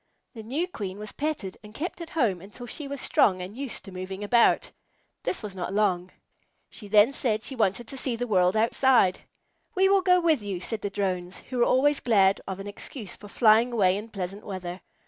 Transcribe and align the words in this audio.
The 0.33 0.41
new 0.41 0.67
Queen 0.67 0.97
was 0.97 1.11
petted 1.11 1.59
and 1.63 1.75
kept 1.75 2.01
at 2.01 2.09
home 2.09 2.41
until 2.41 2.65
she 2.65 2.87
was 2.87 2.99
strong 2.99 3.39
and 3.39 3.55
used 3.55 3.85
to 3.85 3.91
moving 3.91 4.23
about. 4.23 4.71
That 5.21 5.43
was 5.43 5.53
not 5.53 5.75
long. 5.75 6.09
Then 6.81 7.09
she 7.09 7.13
said 7.13 7.43
she 7.43 7.55
wanted 7.55 7.87
to 7.87 7.97
see 7.97 8.15
the 8.15 8.25
world 8.25 8.57
outside. 8.57 9.19
"We 9.75 9.89
will 9.89 10.01
go 10.01 10.19
with 10.19 10.41
you," 10.41 10.59
said 10.59 10.81
the 10.81 10.89
Drones, 10.89 11.41
who 11.51 11.59
were 11.59 11.65
always 11.65 11.99
glad 11.99 12.41
of 12.47 12.59
an 12.59 12.65
excuse 12.65 13.15
for 13.15 13.27
flying 13.27 13.71
away 13.71 13.95
in 13.95 14.09
pleasant 14.09 14.43
weather. 14.43 14.81